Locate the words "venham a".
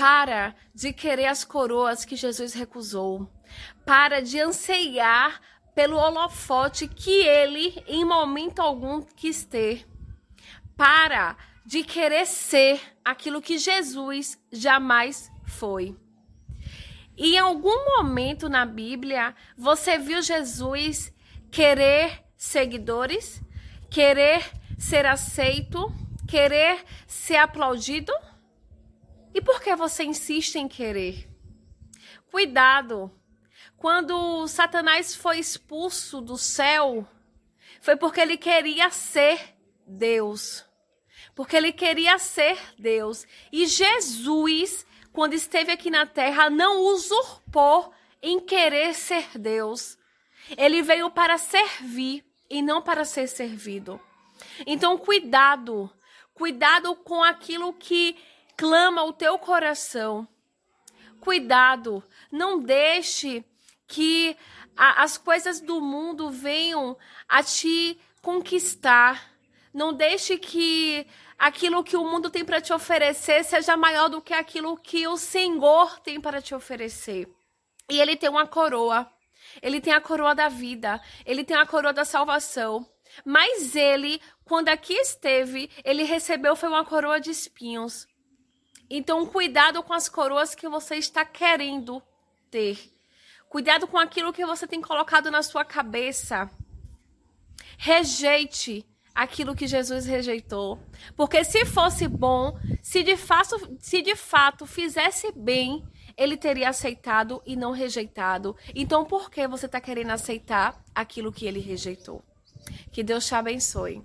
66.28-67.42